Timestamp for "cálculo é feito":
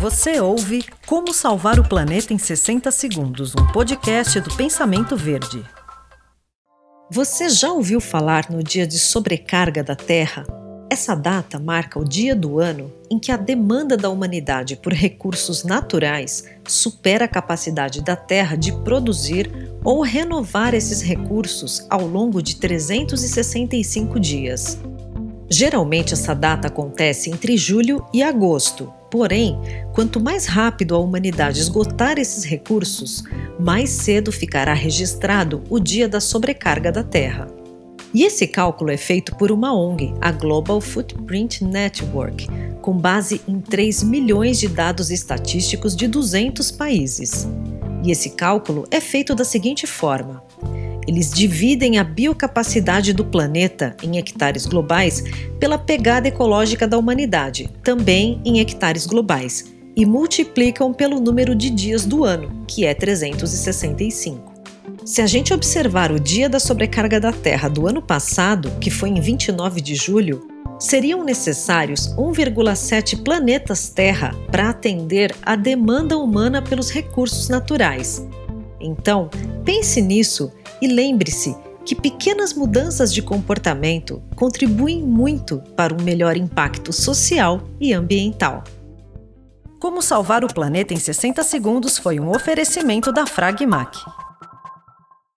38.46-39.36, 48.30-49.34